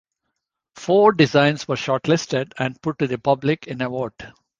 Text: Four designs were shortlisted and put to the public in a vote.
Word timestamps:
Four 0.77 1.11
designs 1.11 1.67
were 1.67 1.75
shortlisted 1.75 2.53
and 2.57 2.81
put 2.81 2.97
to 2.97 3.05
the 3.07 3.19
public 3.19 3.67
in 3.67 3.83
a 3.83 3.89
vote. 3.89 4.19